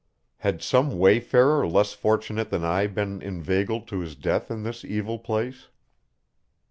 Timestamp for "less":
1.67-1.93